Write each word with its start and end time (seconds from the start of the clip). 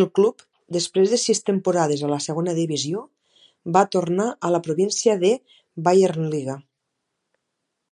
El 0.00 0.04
Club, 0.18 0.42
després 0.76 1.14
de 1.14 1.18
sis 1.22 1.40
temporades 1.46 2.02
a 2.08 2.10
la 2.12 2.20
segona 2.26 2.54
divisió, 2.60 3.06
va 3.78 3.86
tornar 3.98 4.28
a 4.48 4.52
la 4.56 4.62
província 4.68 5.18
de 5.26 5.34
Bayernliga. 5.88 6.62